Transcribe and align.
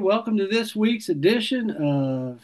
Welcome 0.00 0.38
to 0.38 0.46
this 0.46 0.74
week's 0.74 1.10
edition 1.10 1.70
of 1.72 2.40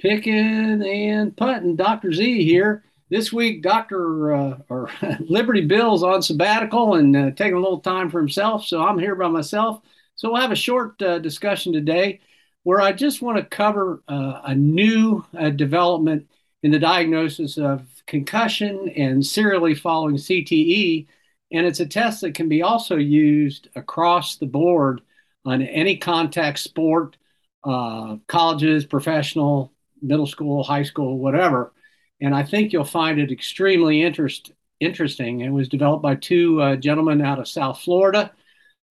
Picking 0.00 0.80
and 0.80 1.36
Putting. 1.36 1.74
Dr. 1.74 2.12
Z 2.12 2.44
here. 2.44 2.84
This 3.10 3.32
week, 3.32 3.62
Dr. 3.64 4.32
Uh, 4.32 4.58
or 4.68 4.88
Liberty 5.20 5.62
Bill's 5.62 6.04
on 6.04 6.22
sabbatical 6.22 6.94
and 6.94 7.16
uh, 7.16 7.30
taking 7.32 7.54
a 7.54 7.60
little 7.60 7.80
time 7.80 8.10
for 8.10 8.20
himself, 8.20 8.64
so 8.64 8.80
I'm 8.80 9.00
here 9.00 9.16
by 9.16 9.26
myself. 9.26 9.82
So 10.14 10.30
we'll 10.30 10.40
have 10.40 10.52
a 10.52 10.56
short 10.56 11.02
uh, 11.02 11.18
discussion 11.18 11.72
today 11.72 12.20
where 12.62 12.80
I 12.80 12.92
just 12.92 13.20
want 13.20 13.38
to 13.38 13.44
cover 13.44 14.04
uh, 14.06 14.42
a 14.44 14.54
new 14.54 15.24
uh, 15.36 15.50
development 15.50 16.30
in 16.62 16.70
the 16.70 16.78
diagnosis 16.78 17.58
of 17.58 17.88
concussion 18.06 18.88
and 18.90 19.26
serially 19.26 19.74
following 19.74 20.14
CTE. 20.14 21.08
And 21.50 21.66
it's 21.66 21.80
a 21.80 21.86
test 21.86 22.20
that 22.20 22.36
can 22.36 22.48
be 22.48 22.62
also 22.62 22.96
used 22.96 23.68
across 23.74 24.36
the 24.36 24.46
board 24.46 25.00
on 25.44 25.62
any 25.62 25.96
contact 25.96 26.58
sport, 26.58 27.16
uh, 27.64 28.16
colleges, 28.26 28.84
professional, 28.86 29.72
middle 30.00 30.26
school, 30.26 30.62
high 30.62 30.82
school, 30.82 31.18
whatever. 31.18 31.72
And 32.20 32.34
I 32.34 32.44
think 32.44 32.72
you'll 32.72 32.84
find 32.84 33.18
it 33.18 33.32
extremely 33.32 34.02
interest, 34.02 34.52
interesting. 34.80 35.40
It 35.40 35.50
was 35.50 35.68
developed 35.68 36.02
by 36.02 36.14
two 36.14 36.60
uh, 36.60 36.76
gentlemen 36.76 37.20
out 37.20 37.38
of 37.38 37.48
South 37.48 37.80
Florida. 37.80 38.32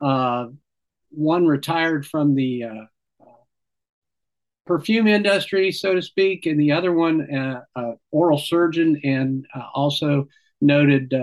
Uh, 0.02 0.48
one 1.10 1.46
retired 1.46 2.06
from 2.06 2.36
the 2.36 2.64
uh, 2.64 3.26
perfume 4.66 5.08
industry, 5.08 5.72
so 5.72 5.94
to 5.96 6.02
speak, 6.02 6.46
and 6.46 6.60
the 6.60 6.72
other 6.72 6.92
one, 6.92 7.34
uh, 7.34 7.62
uh, 7.76 7.92
oral 8.12 8.38
surgeon 8.38 9.00
and 9.04 9.46
also 9.74 10.28
noted 10.62 11.14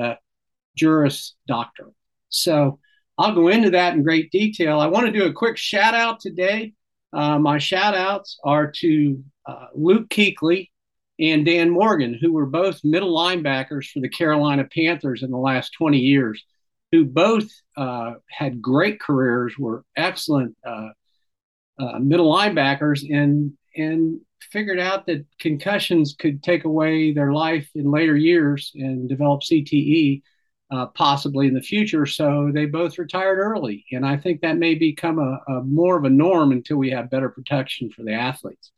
juris 0.76 1.34
doctor. 1.46 1.90
So 2.28 2.78
I'll 3.20 3.34
go 3.34 3.48
into 3.48 3.68
that 3.70 3.92
in 3.92 4.02
great 4.02 4.30
detail. 4.30 4.80
I 4.80 4.86
want 4.86 5.04
to 5.04 5.12
do 5.12 5.26
a 5.26 5.32
quick 5.32 5.58
shout 5.58 5.92
out 5.92 6.20
today. 6.20 6.72
Uh, 7.12 7.38
my 7.38 7.58
shout 7.58 7.94
outs 7.94 8.38
are 8.44 8.70
to 8.76 9.22
uh, 9.44 9.66
Luke 9.74 10.08
Kuechly 10.08 10.70
and 11.18 11.44
Dan 11.44 11.68
Morgan, 11.68 12.18
who 12.18 12.32
were 12.32 12.46
both 12.46 12.80
middle 12.82 13.14
linebackers 13.14 13.90
for 13.90 14.00
the 14.00 14.08
Carolina 14.08 14.66
Panthers 14.74 15.22
in 15.22 15.30
the 15.30 15.36
last 15.36 15.74
20 15.76 15.98
years, 15.98 16.42
who 16.92 17.04
both 17.04 17.44
uh, 17.76 18.14
had 18.30 18.62
great 18.62 18.98
careers, 18.98 19.54
were 19.58 19.84
excellent 19.98 20.56
uh, 20.66 20.88
uh, 21.78 21.98
middle 21.98 22.34
linebackers, 22.34 23.02
and 23.14 23.52
and 23.76 24.18
figured 24.50 24.80
out 24.80 25.04
that 25.06 25.26
concussions 25.38 26.16
could 26.18 26.42
take 26.42 26.64
away 26.64 27.12
their 27.12 27.34
life 27.34 27.68
in 27.74 27.90
later 27.90 28.16
years 28.16 28.72
and 28.74 29.10
develop 29.10 29.42
CTE 29.42 30.22
uh, 30.70 30.86
possibly 30.86 31.46
in 31.46 31.54
the 31.54 31.62
future. 31.62 32.06
So 32.06 32.50
they 32.52 32.66
both 32.66 32.98
retired 32.98 33.38
early. 33.38 33.84
And 33.92 34.06
I 34.06 34.16
think 34.16 34.40
that 34.40 34.58
may 34.58 34.74
become 34.74 35.18
a, 35.18 35.40
a, 35.52 35.62
more 35.62 35.96
of 35.96 36.04
a 36.04 36.10
norm 36.10 36.52
until 36.52 36.76
we 36.76 36.90
have 36.90 37.10
better 37.10 37.28
protection 37.28 37.90
for 37.90 38.02
the 38.02 38.12
athletes. 38.12 38.70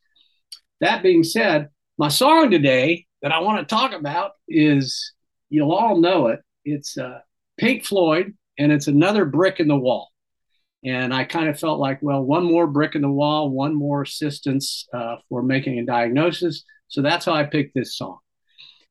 That 0.81 1.03
being 1.03 1.23
said, 1.23 1.69
my 1.99 2.09
song 2.09 2.51
today 2.51 3.07
that 3.21 3.33
I 3.33 3.41
want 3.41 3.67
to 3.67 3.75
talk 3.75 3.93
about 3.93 4.33
is 4.49 5.13
you'll 5.51 5.73
all 5.73 5.99
know 5.99 6.29
it. 6.29 6.41
It's 6.65 6.97
uh, 6.97 7.21
Pink 7.59 7.85
Floyd, 7.85 8.35
and 8.59 8.73
it's 8.73 8.87
another 8.87 9.25
brick 9.25 9.61
in 9.61 9.69
the 9.69 9.77
wall. 9.77 10.09
And 10.85 11.15
I 11.15 11.25
kind 11.25 11.49
of 11.49 11.61
felt 11.61 11.79
like, 11.79 12.01
well, 12.03 12.23
one 12.23 12.45
more 12.45 12.67
brick 12.67 12.97
in 12.97 13.03
the 13.03 13.11
wall, 13.11 13.51
one 13.51 13.75
more 13.75 14.03
assistance 14.03 14.89
uh, 14.93 15.17
for 15.29 15.43
making 15.43 15.79
a 15.79 15.85
diagnosis. 15.85 16.65
So 16.89 17.03
that's 17.03 17.25
how 17.25 17.35
I 17.35 17.45
picked 17.45 17.75
this 17.75 17.97
song. 17.97 18.19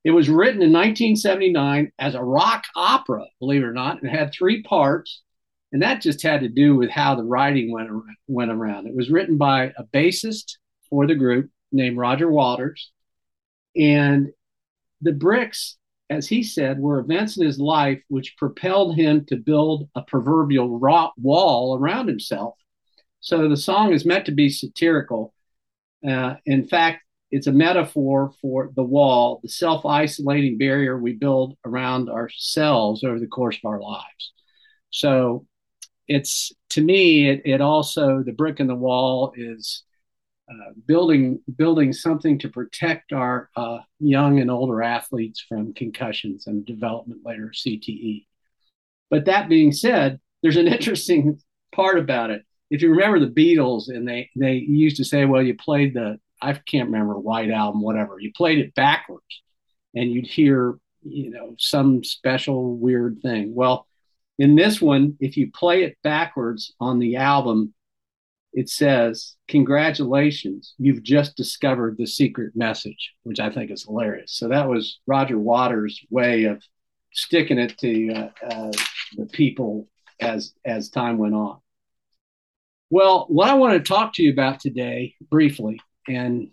It 0.03 0.11
was 0.11 0.29
written 0.29 0.61
in 0.61 0.73
1979 0.73 1.91
as 1.99 2.15
a 2.15 2.23
rock 2.23 2.63
opera, 2.75 3.25
believe 3.39 3.61
it 3.61 3.67
or 3.67 3.73
not. 3.73 4.01
and 4.01 4.09
had 4.09 4.31
three 4.31 4.63
parts, 4.63 5.21
and 5.71 5.81
that 5.83 6.01
just 6.01 6.23
had 6.23 6.41
to 6.41 6.49
do 6.49 6.75
with 6.75 6.89
how 6.89 7.15
the 7.15 7.23
writing 7.23 7.71
went 7.71 7.89
around, 7.89 8.15
went 8.27 8.51
around. 8.51 8.87
It 8.87 8.95
was 8.95 9.11
written 9.11 9.37
by 9.37 9.73
a 9.77 9.83
bassist 9.93 10.53
for 10.89 11.05
the 11.05 11.15
group 11.15 11.49
named 11.71 11.97
Roger 11.97 12.29
Waters, 12.31 12.91
and 13.75 14.29
the 15.01 15.13
bricks, 15.13 15.77
as 16.09 16.27
he 16.27 16.43
said, 16.43 16.79
were 16.79 16.99
events 16.99 17.37
in 17.37 17.45
his 17.45 17.59
life 17.59 18.01
which 18.07 18.37
propelled 18.37 18.95
him 18.95 19.25
to 19.25 19.37
build 19.37 19.87
a 19.95 20.01
proverbial 20.01 20.79
rock 20.79 21.13
wall 21.17 21.77
around 21.77 22.07
himself. 22.07 22.55
So 23.19 23.47
the 23.47 23.57
song 23.57 23.93
is 23.93 24.05
meant 24.05 24.25
to 24.25 24.31
be 24.31 24.49
satirical. 24.49 25.33
Uh, 26.07 26.35
in 26.45 26.67
fact, 26.67 27.03
it's 27.31 27.47
a 27.47 27.51
metaphor 27.51 28.33
for 28.41 28.71
the 28.75 28.83
wall, 28.83 29.39
the 29.41 29.49
self 29.49 29.85
isolating 29.85 30.57
barrier 30.57 30.97
we 30.97 31.13
build 31.13 31.57
around 31.65 32.09
ourselves 32.09 33.03
over 33.03 33.19
the 33.19 33.27
course 33.27 33.57
of 33.63 33.69
our 33.69 33.79
lives. 33.79 34.33
So 34.89 35.45
it's 36.07 36.51
to 36.71 36.81
me, 36.81 37.29
it, 37.29 37.41
it 37.45 37.61
also, 37.61 38.21
the 38.21 38.33
brick 38.33 38.59
in 38.59 38.67
the 38.67 38.75
wall 38.75 39.33
is 39.35 39.83
uh, 40.51 40.73
building 40.85 41.39
building 41.55 41.93
something 41.93 42.37
to 42.39 42.49
protect 42.49 43.13
our 43.13 43.49
uh, 43.55 43.79
young 43.99 44.39
and 44.39 44.51
older 44.51 44.81
athletes 44.83 45.43
from 45.47 45.73
concussions 45.73 46.47
and 46.47 46.65
development 46.65 47.21
later 47.23 47.53
CTE. 47.55 48.25
But 49.09 49.25
that 49.25 49.47
being 49.47 49.71
said, 49.71 50.19
there's 50.41 50.57
an 50.57 50.67
interesting 50.67 51.39
part 51.73 51.97
about 51.97 52.31
it. 52.31 52.43
If 52.69 52.81
you 52.81 52.89
remember 52.89 53.19
the 53.19 53.27
Beatles, 53.27 53.87
and 53.87 54.05
they 54.05 54.29
they 54.35 54.55
used 54.55 54.97
to 54.97 55.05
say, 55.05 55.23
well, 55.23 55.41
you 55.41 55.55
played 55.55 55.93
the 55.93 56.19
I 56.41 56.53
can't 56.53 56.89
remember 56.89 57.19
White 57.19 57.51
Album, 57.51 57.81
whatever. 57.81 58.19
You 58.19 58.31
played 58.35 58.59
it 58.59 58.75
backwards, 58.75 59.43
and 59.95 60.11
you'd 60.11 60.27
hear 60.27 60.77
you 61.03 61.31
know 61.31 61.55
some 61.57 62.03
special 62.03 62.77
weird 62.77 63.19
thing. 63.21 63.53
Well, 63.53 63.87
in 64.39 64.55
this 64.55 64.81
one, 64.81 65.17
if 65.19 65.37
you 65.37 65.51
play 65.51 65.83
it 65.83 65.97
backwards 66.03 66.73
on 66.79 66.99
the 66.99 67.17
album, 67.17 67.73
it 68.53 68.69
says, 68.69 69.35
Congratulations, 69.47 70.73
you've 70.77 71.03
just 71.03 71.35
discovered 71.35 71.97
the 71.97 72.07
secret 72.07 72.55
message, 72.55 73.13
which 73.23 73.39
I 73.39 73.49
think 73.49 73.71
is 73.71 73.83
hilarious. 73.83 74.33
So 74.33 74.47
that 74.49 74.67
was 74.67 74.99
Roger 75.07 75.37
Waters' 75.37 75.99
way 76.09 76.45
of 76.45 76.63
sticking 77.13 77.59
it 77.59 77.77
to 77.79 78.13
uh, 78.13 78.29
uh, 78.49 78.71
the 79.17 79.25
people 79.27 79.87
as 80.19 80.53
as 80.65 80.89
time 80.89 81.17
went 81.17 81.33
on. 81.33 81.59
Well, 82.89 83.25
what 83.29 83.49
I 83.49 83.53
want 83.53 83.73
to 83.73 83.87
talk 83.87 84.13
to 84.15 84.23
you 84.23 84.31
about 84.31 84.59
today, 84.59 85.15
briefly, 85.29 85.79
and 86.07 86.49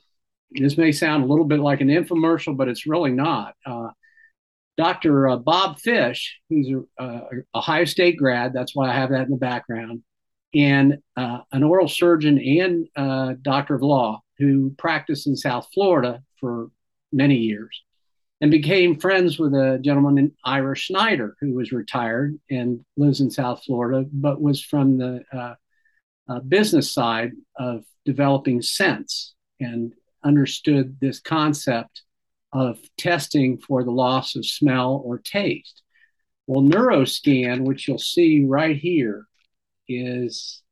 this 0.51 0.79
may 0.79 0.93
sound 0.93 1.25
a 1.25 1.27
little 1.27 1.45
bit 1.45 1.61
like 1.61 1.81
an 1.81 1.89
infomercial, 1.89 2.57
but 2.57 2.69
it's 2.69 2.87
really 2.87 3.13
not. 3.13 3.55
Uh, 3.67 3.89
Dr. 4.77 5.29
Uh, 5.29 5.37
Bob 5.37 5.79
Fish, 5.79 6.39
who's 6.49 6.71
a, 6.99 7.21
Ohio 7.55 7.85
State 7.85 8.17
grad, 8.17 8.53
that's 8.53 8.75
why 8.75 8.89
I 8.89 8.95
have 8.95 9.11
that 9.11 9.27
in 9.27 9.31
the 9.31 9.37
background, 9.37 10.03
and 10.55 10.99
uh, 11.17 11.41
an 11.53 11.63
oral 11.63 11.89
surgeon 11.89 12.39
and 12.39 12.87
uh, 12.97 13.35
doctor 13.43 13.75
of 13.75 13.83
law 13.83 14.23
who 14.39 14.71
practiced 14.79 15.27
in 15.27 15.37
South 15.37 15.69
Florida 15.75 16.23
for 16.41 16.71
many 17.13 17.37
years 17.37 17.83
and 18.41 18.51
became 18.51 18.99
friends 18.99 19.39
with 19.39 19.53
a 19.53 19.81
gentleman 19.83 20.15
named 20.15 20.33
Ira 20.45 20.77
Schneider, 20.77 21.35
who 21.41 21.55
was 21.55 21.73
retired 21.73 22.39
and 22.49 22.85
lives 22.97 23.21
in 23.21 23.31
South 23.31 23.65
Florida, 23.65 24.09
but 24.13 24.41
was 24.41 24.63
from 24.63 24.97
the 24.97 25.25
uh, 25.33 26.41
business 26.41 26.93
side 26.93 27.33
of 27.59 27.85
developing 28.05 28.63
scents 28.63 29.35
and 29.61 29.93
understood 30.25 30.99
this 31.01 31.21
concept 31.21 32.03
of 32.53 32.79
testing 32.97 33.59
for 33.59 33.85
the 33.85 33.91
loss 33.91 34.37
of 34.37 34.47
smell 34.47 35.03
or 35.05 35.19
taste. 35.19 35.83
Well, 36.47 36.63
NeuroScan, 36.63 37.65
which 37.65 37.87
you'll 37.87 37.99
see 37.99 38.45
right 38.45 38.77
here, 38.77 39.27
is 39.87 40.63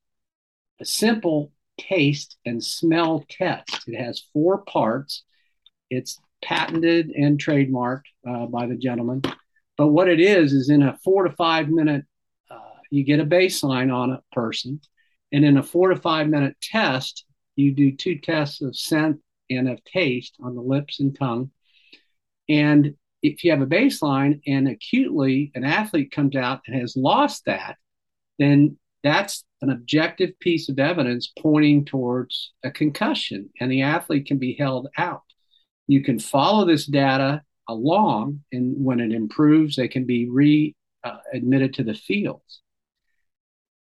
a 0.81 0.85
simple 0.85 1.53
taste 1.79 2.37
and 2.47 2.65
smell 2.65 3.25
test. 3.29 3.85
It 3.87 3.99
has 3.99 4.25
four 4.33 4.59
parts. 4.59 5.25
It's 5.91 6.19
patented 6.43 7.11
and 7.11 7.39
trademarked 7.39 8.07
uh, 8.27 8.47
by 8.47 8.67
the 8.67 8.77
gentleman. 8.77 9.23
But 9.77 9.89
what 9.89 10.09
it 10.09 10.21
is, 10.21 10.53
is 10.53 10.71
in 10.71 10.83
a 10.83 10.99
four 11.05 11.25
to 11.25 11.33
five 11.37 11.69
minute, 11.69 12.05
uh, 12.51 12.59
you 12.91 13.05
get 13.05 13.21
a 13.21 13.27
baseline 13.27 13.95
on 13.95 14.13
a 14.13 14.23
person. 14.33 14.81
And 15.33 15.45
in 15.45 15.59
a 15.59 15.63
four 15.63 15.91
to 15.91 15.97
five 15.97 16.29
minute 16.29 16.57
test, 16.63 17.26
you 17.57 17.73
do 17.73 17.93
two 17.93 18.19
tests 18.19 18.63
of 18.63 18.77
scent 18.77 19.19
and 19.51 19.69
of 19.69 19.83
taste 19.85 20.37
on 20.43 20.55
the 20.55 20.63
lips 20.63 21.01
and 21.01 21.19
tongue. 21.19 21.51
And 22.49 22.95
if 23.23 23.43
you 23.43 23.51
have 23.51 23.63
a 23.63 23.67
baseline 23.67 24.41
and 24.47 24.69
acutely 24.69 25.51
an 25.55 25.65
athlete 25.65 26.13
comes 26.13 26.37
out 26.37 26.61
and 26.67 26.81
has 26.81 26.97
lost 26.97 27.45
that, 27.47 27.77
then 28.39 28.77
that's 29.03 29.45
an 29.63 29.71
objective 29.71 30.39
piece 30.41 30.69
of 30.69 30.79
evidence 30.79 31.33
pointing 31.39 31.85
towards 31.85 32.53
a 32.63 32.71
concussion, 32.71 33.51
and 33.61 33.71
the 33.71 33.83
athlete 33.83 34.27
can 34.27 34.39
be 34.39 34.55
held 34.55 34.89
out. 34.99 35.23
You 35.87 36.03
can 36.03 36.19
follow 36.19 36.67
this 36.67 36.87
data 36.87 37.43
along, 37.69 38.43
and 38.53 38.85
when 38.85 39.01
it 39.01 39.13
improves, 39.13 39.77
they 39.77 39.89
can 39.89 40.05
be 40.05 40.29
re 40.29 40.75
uh, 41.05 41.19
to 41.33 41.85
the 41.85 41.95
fields. 41.95 42.63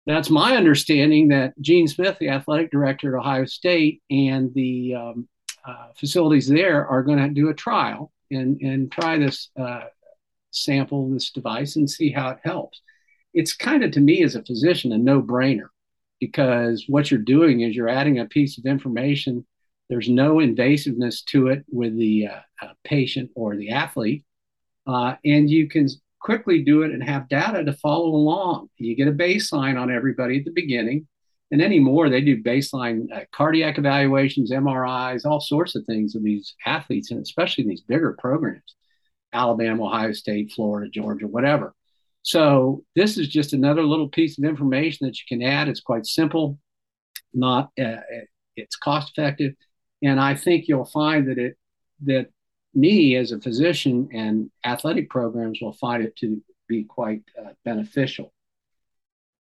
That's 0.06 0.30
my 0.30 0.56
understanding 0.56 1.28
that 1.28 1.58
Gene 1.60 1.88
Smith, 1.88 2.18
the 2.18 2.28
athletic 2.28 2.70
director 2.70 3.14
at 3.14 3.20
Ohio 3.20 3.46
State, 3.46 4.02
and 4.10 4.52
the 4.54 4.94
um, 4.94 5.28
uh, 5.66 5.88
facilities 5.96 6.46
there 6.46 6.86
are 6.86 7.02
going 7.02 7.18
to 7.18 7.28
do 7.28 7.48
a 7.48 7.54
trial 7.54 8.12
and, 8.30 8.60
and 8.60 8.92
try 8.92 9.18
this 9.18 9.50
uh, 9.58 9.84
sample, 10.50 11.10
this 11.10 11.30
device, 11.30 11.76
and 11.76 11.88
see 11.88 12.10
how 12.10 12.30
it 12.30 12.38
helps. 12.44 12.82
It's 13.32 13.54
kind 13.54 13.82
of, 13.82 13.92
to 13.92 14.00
me, 14.00 14.22
as 14.22 14.34
a 14.34 14.44
physician, 14.44 14.92
a 14.92 14.98
no 14.98 15.22
brainer 15.22 15.68
because 16.20 16.84
what 16.88 17.10
you're 17.10 17.20
doing 17.20 17.60
is 17.60 17.74
you're 17.74 17.88
adding 17.88 18.18
a 18.18 18.26
piece 18.26 18.58
of 18.58 18.66
information. 18.66 19.46
There's 19.88 20.08
no 20.08 20.36
invasiveness 20.36 21.24
to 21.26 21.48
it 21.48 21.64
with 21.70 21.96
the 21.98 22.28
uh, 22.28 22.40
uh, 22.62 22.72
patient 22.84 23.30
or 23.34 23.56
the 23.56 23.70
athlete. 23.70 24.24
Uh, 24.86 25.16
and 25.24 25.50
you 25.50 25.68
can 25.68 25.88
quickly 26.24 26.62
do 26.62 26.82
it 26.82 26.90
and 26.90 27.04
have 27.04 27.28
data 27.28 27.62
to 27.62 27.72
follow 27.74 28.06
along. 28.06 28.70
You 28.78 28.96
get 28.96 29.08
a 29.08 29.12
baseline 29.12 29.78
on 29.80 29.92
everybody 29.92 30.38
at 30.38 30.46
the 30.46 30.52
beginning. 30.52 31.06
And 31.50 31.60
anymore, 31.60 32.08
they 32.08 32.22
do 32.22 32.42
baseline 32.42 33.12
uh, 33.14 33.26
cardiac 33.30 33.76
evaluations, 33.76 34.50
MRIs, 34.50 35.26
all 35.26 35.40
sorts 35.40 35.76
of 35.76 35.84
things 35.84 36.14
of 36.14 36.24
these 36.24 36.54
athletes, 36.66 37.10
and 37.10 37.20
especially 37.20 37.64
these 37.64 37.82
bigger 37.82 38.16
programs 38.18 38.74
Alabama, 39.34 39.84
Ohio 39.84 40.12
State, 40.12 40.52
Florida, 40.52 40.90
Georgia, 40.90 41.26
whatever. 41.26 41.74
So 42.22 42.84
this 42.96 43.18
is 43.18 43.28
just 43.28 43.52
another 43.52 43.82
little 43.82 44.08
piece 44.08 44.38
of 44.38 44.44
information 44.44 45.06
that 45.06 45.18
you 45.18 45.24
can 45.28 45.46
add. 45.46 45.68
It's 45.68 45.80
quite 45.80 46.06
simple, 46.06 46.58
not 47.34 47.70
uh, 47.78 48.00
it's 48.56 48.76
cost 48.76 49.12
effective, 49.16 49.54
and 50.02 50.18
I 50.18 50.34
think 50.34 50.66
you'll 50.68 50.86
find 50.86 51.28
that 51.28 51.38
it 51.38 51.58
that 52.06 52.28
me 52.74 53.16
as 53.16 53.32
a 53.32 53.40
physician 53.40 54.08
and 54.12 54.50
athletic 54.64 55.10
programs 55.10 55.60
will 55.60 55.72
find 55.72 56.02
it 56.02 56.16
to 56.16 56.42
be 56.68 56.84
quite 56.84 57.22
uh, 57.38 57.50
beneficial. 57.64 58.32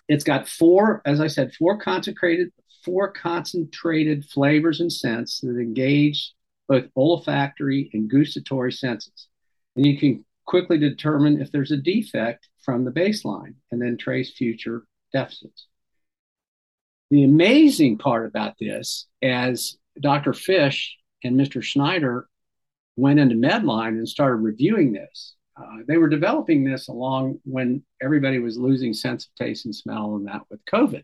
it's 0.07 0.23
got 0.23 0.47
four, 0.47 1.01
as 1.05 1.21
I 1.21 1.27
said, 1.27 1.53
four 1.53 1.77
concentrated 1.77 2.51
four 2.83 3.11
concentrated 3.11 4.25
flavors 4.25 4.79
and 4.79 4.91
scents 4.91 5.41
that 5.41 5.59
engage 5.59 6.33
both 6.67 6.85
olfactory 6.95 7.89
and 7.93 8.09
gustatory 8.09 8.71
senses. 8.71 9.27
And 9.75 9.85
you 9.85 9.97
can 9.97 10.25
quickly 10.45 10.77
determine 10.77 11.41
if 11.41 11.51
there's 11.51 11.71
a 11.71 11.77
defect 11.77 12.47
from 12.61 12.85
the 12.85 12.91
baseline 12.91 13.55
and 13.71 13.81
then 13.81 13.97
trace 13.97 14.31
future 14.31 14.83
deficits. 15.11 15.67
The 17.11 17.23
amazing 17.23 17.97
part 17.97 18.27
about 18.27 18.55
this, 18.59 19.07
as 19.21 19.77
Dr. 19.99 20.33
Fish 20.33 20.95
and 21.23 21.35
Mr. 21.35 21.61
Schneider 21.61 22.27
went 22.95 23.19
into 23.19 23.35
Medline 23.35 23.97
and 23.97 24.07
started 24.07 24.37
reviewing 24.37 24.91
this, 24.91 25.35
uh, 25.57 25.77
they 25.87 25.97
were 25.97 26.09
developing 26.09 26.63
this 26.63 26.87
along 26.87 27.39
when 27.43 27.83
everybody 28.01 28.39
was 28.39 28.57
losing 28.57 28.93
sense 28.93 29.25
of 29.25 29.35
taste 29.35 29.65
and 29.65 29.75
smell 29.75 30.15
and 30.15 30.27
that 30.27 30.41
with 30.49 30.63
COVID. 30.65 31.03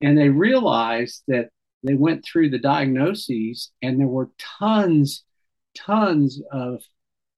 And 0.00 0.16
they 0.16 0.28
realized 0.28 1.22
that 1.28 1.50
they 1.82 1.94
went 1.94 2.24
through 2.24 2.50
the 2.50 2.58
diagnoses 2.58 3.70
and 3.82 4.00
there 4.00 4.06
were 4.06 4.30
tons, 4.38 5.24
tons 5.76 6.40
of 6.50 6.82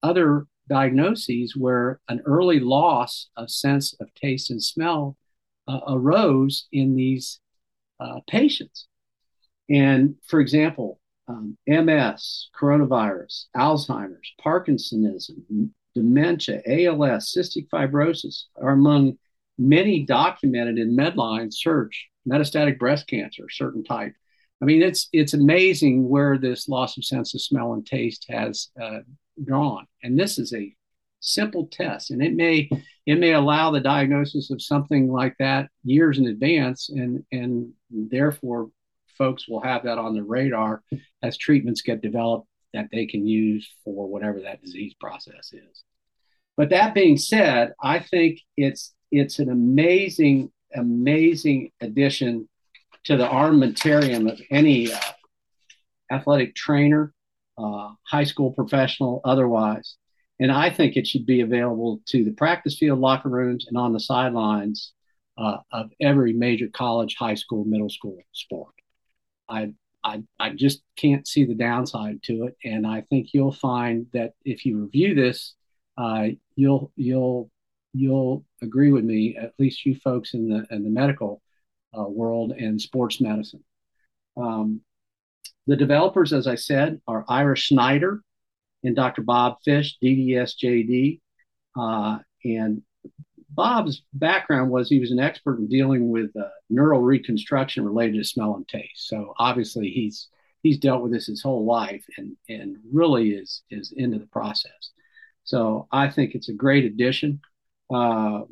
other 0.03 0.47
diagnoses 0.69 1.57
where 1.57 2.01
an 2.09 2.23
early 2.25 2.61
loss 2.61 3.29
of 3.37 3.51
sense 3.51 3.95
of 4.01 4.13
taste 4.15 4.51
and 4.51 4.63
smell 4.63 5.17
uh, 5.67 5.81
arose 5.89 6.69
in 6.71 6.95
these 6.95 7.41
uh, 7.99 8.21
patients. 8.29 8.87
And 9.69 10.17
for 10.27 10.41
example, 10.41 11.00
um, 11.31 11.57
MS, 11.67 12.49
coronavirus, 12.59 13.45
Alzheimer's, 13.57 14.33
Parkinsonism, 14.45 15.71
dementia, 15.95 16.63
ALS, 16.67 17.33
cystic 17.37 17.69
fibrosis 17.73 18.45
are 18.61 18.71
among 18.71 19.19
many 19.59 20.05
documented 20.05 20.79
in 20.79 20.97
Medline 20.97 21.53
search, 21.53 22.09
metastatic 22.29 22.79
breast 22.79 23.07
cancer, 23.07 23.49
certain 23.51 23.85
type. 23.85 24.15
I 24.63 24.67
mean, 24.67 24.83
it's 24.83 25.09
it's 25.13 25.35
amazing 25.35 26.09
where 26.09 26.37
this 26.37 26.69
loss 26.69 26.99
of 26.99 27.05
sense 27.05 27.35
of 27.35 27.41
smell 27.41 27.73
and 27.73 27.87
taste 27.87 28.27
has 28.29 28.69
uh, 28.81 29.01
drawn. 29.43 29.87
And 30.03 30.19
this 30.19 30.39
is 30.39 30.53
a 30.53 30.75
simple 31.21 31.67
test, 31.67 32.11
and 32.11 32.23
it 32.23 32.35
may 32.35 32.69
it 33.07 33.19
may 33.19 33.33
allow 33.33 33.71
the 33.71 33.81
diagnosis 33.81 34.51
of 34.51 34.61
something 34.61 35.11
like 35.11 35.35
that 35.39 35.71
years 35.85 36.19
in 36.19 36.27
advance, 36.27 36.91
and 36.91 37.25
and 37.33 37.73
therefore 37.91 38.71
folks 39.21 39.47
will 39.47 39.61
have 39.61 39.85
that 39.85 39.99
on 39.99 40.15
the 40.15 40.23
radar 40.23 40.83
as 41.23 41.37
treatments 41.37 41.83
get 41.83 42.01
developed 42.01 42.49
that 42.73 42.89
they 42.91 43.05
can 43.05 43.27
use 43.27 43.71
for 43.85 44.09
whatever 44.09 44.41
that 44.41 44.63
disease 44.63 44.95
process 44.99 45.53
is. 45.53 45.85
But 46.57 46.71
that 46.71 46.95
being 46.95 47.19
said, 47.19 47.75
I 47.83 47.99
think 48.01 48.41
it's 48.57 48.95
it's 49.13 49.39
an 49.39 49.51
amazing 49.51 50.51
amazing 50.75 51.71
addition 51.83 52.49
to 53.05 53.17
the 53.19 53.27
armamentarium 53.27 54.31
of 54.33 54.41
any 54.51 54.91
uh, 54.91 54.99
athletic 56.11 56.55
trainer 56.55 57.13
uh, 57.59 57.91
high 58.07 58.25
school 58.25 58.53
professional, 58.53 59.21
otherwise. 59.25 59.97
And 60.39 60.51
I 60.51 60.71
think 60.71 60.97
it 60.97 61.07
should 61.07 61.27
be 61.27 61.43
available 61.43 62.01
to 62.07 62.25
the 62.25 62.33
practice 62.33 62.79
field, 62.79 62.99
locker 62.99 63.29
rooms, 63.29 63.67
and 63.69 63.77
on 63.77 63.93
the 63.93 64.01
sidelines 64.01 64.93
uh, 65.37 65.59
of 65.71 65.91
every 66.01 66.33
major 66.33 66.69
college, 66.73 67.17
high 67.19 67.35
school, 67.35 67.67
middle 67.67 67.91
school 67.91 68.19
sport. 68.33 68.73
I, 69.51 69.73
I, 70.05 70.23
I 70.39 70.51
just 70.51 70.83
can't 70.97 71.27
see 71.27 71.45
the 71.45 71.55
downside 71.55 72.23
to 72.25 72.45
it, 72.45 72.57
and 72.65 72.87
I 72.87 73.03
think 73.03 73.35
you'll 73.35 73.53
find 73.53 74.07
that 74.13 74.33
if 74.45 74.65
you 74.65 74.81
review 74.81 75.15
this, 75.15 75.55
uh, 75.99 76.29
you'll 76.57 76.93
you'll 76.97 77.51
you'll 77.93 78.45
agree 78.63 78.93
with 78.93 79.05
me, 79.05 79.37
at 79.37 79.53
least 79.59 79.85
you 79.85 79.95
folks 79.97 80.35
in 80.35 80.49
the 80.49 80.67
in 80.71 80.85
the 80.85 80.91
medical 80.91 81.43
uh, 81.99 82.05
world 82.05 82.53
and 82.53 82.81
sports 82.81 83.21
medicine. 83.21 83.65
Um, 84.37 84.81
the 85.67 85.77
developers, 85.77 86.33
as 86.33 86.47
I 86.47 86.55
said, 86.55 87.01
are 87.07 87.25
Ira 87.29 87.57
Schneider 87.57 88.23
and 88.83 88.97
Dr. 88.97 89.23
Bob 89.23 89.59
Fish, 89.65 89.99
DDSJD. 90.03 91.21
Uh, 91.79 92.19
and 92.45 92.83
Bob's 93.53 94.03
background 94.13 94.71
was 94.71 94.89
he 94.89 95.01
was 95.01 95.11
an 95.11 95.19
expert 95.19 95.59
in 95.59 95.69
dealing 95.69 96.09
with 96.11 96.31
uh, 96.37 96.49
neural 96.69 97.01
reconstruction 97.01 97.85
related 97.85 98.15
to 98.15 98.25
smell 98.25 98.55
and 98.55 98.67
taste. 98.69 99.09
So 99.09 99.35
obviously 99.39 99.91
he's 99.91 100.29
he's 100.63 100.79
dealt 100.79 101.03
with 101.03 101.13
this 101.13 101.27
his 101.27 101.43
whole 101.43 101.65
life 101.65 102.05
and 102.17 102.37
and 102.49 102.77
really 102.93 103.31
is 103.31 103.63
is 103.71 103.93
into 103.97 104.19
the 104.19 104.27
process. 104.27 104.91
So 105.45 105.89
I 105.91 106.11
think 106.11 106.35
it's 106.35 106.49
a 106.49 106.55
great 106.55 106.85
addition. 106.85 107.41
Uh, 107.93 108.43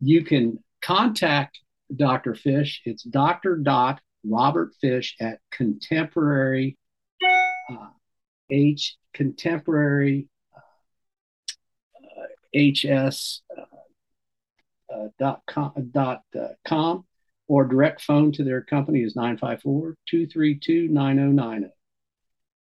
you 0.00 0.24
can 0.24 0.62
contact 0.82 1.58
Dr. 1.94 2.34
Fish. 2.34 2.82
It's 2.84 3.02
Dr. 3.02 3.56
Dot 3.56 4.00
Robert 4.24 4.72
Fish 4.80 5.16
at 5.20 5.40
Contemporary 5.50 6.76
uh, 7.70 7.88
H 8.50 8.96
Contemporary 9.14 10.28
uh, 10.54 10.60
HS 12.54 13.42
uh, 13.56 13.77
dot 15.18 15.42
com, 15.46 15.72
dot 15.92 16.22
uh, 16.38 16.48
com 16.66 17.04
or 17.46 17.64
direct 17.64 18.02
phone 18.02 18.30
to 18.32 18.44
their 18.44 18.62
company 18.62 19.00
is 19.00 19.16
954 19.16 19.96
232 20.08 20.88
9090. 20.88 21.72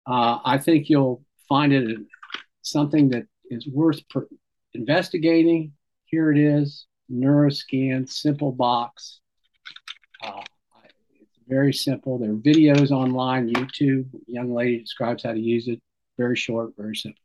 I 0.07 0.59
think 0.59 0.89
you'll 0.89 1.25
find 1.49 1.73
it 1.73 1.99
something 2.63 3.11
that 3.11 3.27
is 3.51 3.67
worth 3.67 4.09
per- 4.09 4.29
investigating. 4.75 5.73
Here 6.07 6.31
it 6.31 6.39
is 6.39 6.87
Neuroscan, 7.11 8.09
simple 8.09 8.53
box. 8.53 9.21
Uh, 10.23 10.43
very 11.49 11.73
simple. 11.73 12.19
There 12.19 12.31
are 12.31 12.35
videos 12.35 12.91
online, 12.91 13.53
YouTube. 13.53 14.07
Young 14.27 14.53
lady 14.55 14.81
describes 14.81 15.23
how 15.23 15.33
to 15.33 15.41
use 15.41 15.69
it. 15.69 15.81
Very 16.19 16.37
short, 16.37 16.73
very 16.77 16.97
simple. 16.97 17.21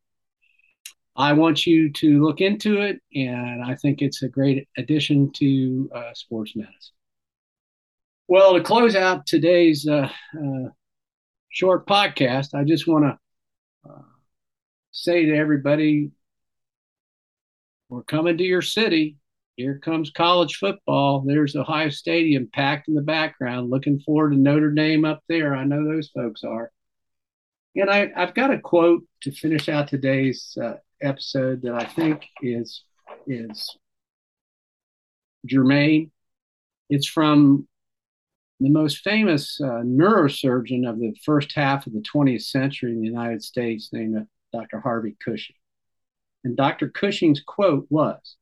I 1.16 1.34
want 1.34 1.68
you 1.68 1.92
to 1.94 2.24
look 2.24 2.42
into 2.42 2.82
it, 2.82 3.00
and 3.14 3.64
I 3.64 3.76
think 3.76 4.02
it's 4.02 4.24
a 4.24 4.30
great 4.30 4.68
addition 4.78 5.32
to 5.34 5.90
uh, 5.94 6.14
sports 6.14 6.56
medicine. 6.56 6.96
Well, 8.28 8.54
to 8.54 8.62
close 8.62 8.96
out 8.96 9.28
today's 9.28 9.88
uh, 9.88 10.10
uh, 10.36 10.70
short 11.50 11.86
podcast, 11.86 12.56
I 12.56 12.64
just 12.64 12.88
want 12.88 13.06
to 13.06 13.90
uh, 13.90 14.02
say 14.92 15.26
to 15.26 15.36
everybody 15.36 16.12
we're 17.90 18.04
coming 18.04 18.40
to 18.40 18.44
your 18.44 18.64
city. 18.64 19.18
Here 19.56 19.78
comes 19.78 20.10
college 20.10 20.56
football. 20.56 21.22
There's 21.22 21.56
Ohio 21.56 21.90
Stadium 21.90 22.50
packed 22.52 22.88
in 22.88 22.96
the 22.96 23.04
background. 23.04 23.70
Looking 23.70 24.00
forward 24.00 24.32
to 24.32 24.38
Notre 24.38 24.72
Dame 24.72 25.06
up 25.06 25.22
there. 25.30 25.56
I 25.56 25.64
know 25.64 25.86
those 25.86 26.10
folks 26.10 26.44
are. 26.44 26.72
And 27.76 27.88
I, 27.90 28.10
have 28.16 28.34
got 28.34 28.52
a 28.52 28.58
quote 28.58 29.04
to 29.22 29.32
finish 29.32 29.70
out 29.70 29.90
today's 29.90 30.58
uh, 30.60 30.76
episode 31.04 31.62
that 31.64 31.74
I 31.74 31.86
think 31.86 32.28
is 32.42 32.84
is 33.28 33.76
germane. 35.46 36.12
It's 36.90 37.08
from 37.08 37.68
the 38.60 38.70
most 38.70 39.00
famous 39.00 39.60
uh, 39.62 39.82
neurosurgeon 39.84 40.90
of 40.90 41.00
the 41.00 41.16
first 41.24 41.54
half 41.54 41.86
of 41.86 41.94
the 41.94 42.04
20th 42.14 42.44
century 42.44 42.92
in 42.92 43.02
the 43.02 43.08
United 43.08 43.44
States, 43.44 43.90
named 43.92 44.28
Dr. 44.54 44.80
Harvey 44.80 45.16
Cushing. 45.24 45.56
And 46.44 46.56
Dr. 46.56 46.90
Cushing's 46.90 47.42
quote 47.42 47.88
was 47.90 48.38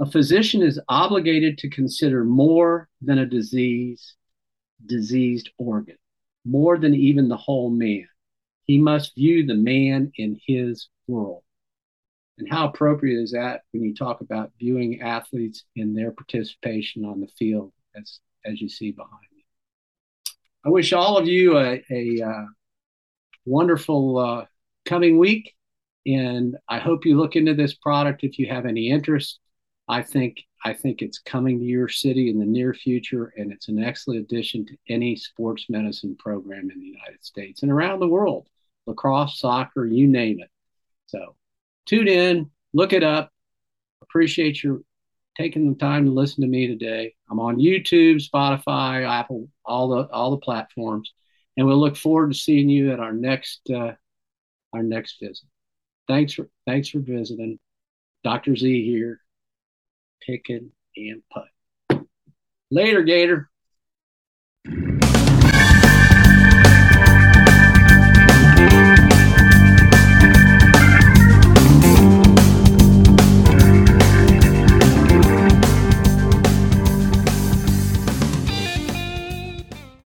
a 0.00 0.06
physician 0.06 0.62
is 0.62 0.80
obligated 0.88 1.58
to 1.58 1.70
consider 1.70 2.24
more 2.24 2.88
than 3.02 3.18
a 3.18 3.26
disease, 3.26 4.14
diseased 4.86 5.50
organ, 5.58 5.96
more 6.44 6.78
than 6.78 6.94
even 6.94 7.28
the 7.28 7.36
whole 7.36 7.70
man. 7.70 8.06
He 8.64 8.78
must 8.78 9.16
view 9.16 9.44
the 9.44 9.54
man 9.54 10.12
in 10.16 10.40
his 10.46 10.88
world. 11.08 11.42
And 12.38 12.48
how 12.50 12.68
appropriate 12.68 13.20
is 13.20 13.32
that 13.32 13.62
when 13.72 13.82
you 13.82 13.94
talk 13.94 14.20
about 14.20 14.52
viewing 14.58 15.00
athletes 15.00 15.64
in 15.74 15.94
their 15.94 16.12
participation 16.12 17.04
on 17.04 17.20
the 17.20 17.28
field 17.38 17.72
as 17.96 18.20
as 18.44 18.60
you 18.60 18.68
see 18.68 18.92
behind 18.92 19.26
me. 19.34 19.44
I 20.64 20.70
wish 20.70 20.92
all 20.92 21.18
of 21.18 21.26
you 21.26 21.58
a, 21.58 21.82
a 21.90 22.22
uh, 22.22 22.46
wonderful 23.44 24.18
uh, 24.18 24.44
coming 24.84 25.18
week, 25.18 25.54
and 26.06 26.56
I 26.68 26.78
hope 26.78 27.04
you 27.04 27.18
look 27.18 27.36
into 27.36 27.54
this 27.54 27.74
product 27.74 28.24
if 28.24 28.38
you 28.38 28.46
have 28.48 28.66
any 28.66 28.88
interest. 28.88 29.40
I 29.88 30.02
think 30.02 30.44
I 30.64 30.74
think 30.74 31.02
it's 31.02 31.18
coming 31.18 31.58
to 31.58 31.64
your 31.64 31.88
city 31.88 32.30
in 32.30 32.38
the 32.38 32.46
near 32.46 32.74
future, 32.74 33.32
and 33.36 33.52
it's 33.52 33.68
an 33.68 33.82
excellent 33.82 34.20
addition 34.20 34.66
to 34.66 34.76
any 34.88 35.16
sports 35.16 35.66
medicine 35.68 36.16
program 36.18 36.70
in 36.70 36.78
the 36.80 36.86
United 36.86 37.24
States 37.24 37.62
and 37.62 37.72
around 37.72 38.00
the 38.00 38.08
world 38.08 38.48
lacrosse, 38.86 39.38
soccer, 39.38 39.86
you 39.86 40.08
name 40.08 40.40
it. 40.40 40.50
So 41.06 41.36
tune 41.88 42.08
in, 42.08 42.50
look 42.72 42.92
it 42.92 43.02
up. 43.02 43.32
Appreciate 44.02 44.62
your 44.62 44.80
taking 45.36 45.72
the 45.72 45.78
time 45.78 46.04
to 46.04 46.10
listen 46.10 46.42
to 46.42 46.48
me 46.48 46.66
today. 46.66 47.14
I'm 47.30 47.40
on 47.40 47.58
YouTube, 47.58 48.16
Spotify, 48.16 49.08
Apple, 49.08 49.48
all 49.64 49.88
the 49.88 50.08
all 50.10 50.30
the 50.30 50.38
platforms, 50.38 51.12
and 51.56 51.66
we'll 51.66 51.78
look 51.78 51.96
forward 51.96 52.32
to 52.32 52.38
seeing 52.38 52.68
you 52.68 52.92
at 52.92 53.00
our 53.00 53.12
next 53.12 53.60
uh, 53.70 53.92
our 54.72 54.82
next 54.82 55.18
visit. 55.20 55.46
Thanks 56.06 56.34
for 56.34 56.48
thanks 56.66 56.88
for 56.88 57.00
visiting. 57.00 57.58
Dr. 58.24 58.56
Z 58.56 58.84
here, 58.84 59.20
picking 60.20 60.70
and 60.96 61.22
putt. 61.32 62.02
Later, 62.70 63.02
Gator. 63.02 63.48